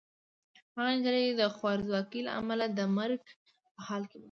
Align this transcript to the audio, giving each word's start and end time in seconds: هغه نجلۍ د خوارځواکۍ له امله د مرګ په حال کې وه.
هغه 0.75 0.91
نجلۍ 0.97 1.25
د 1.41 1.43
خوارځواکۍ 1.55 2.21
له 2.27 2.31
امله 2.39 2.65
د 2.69 2.79
مرګ 2.97 3.21
په 3.73 3.81
حال 3.87 4.03
کې 4.09 4.15
وه. 4.17 4.19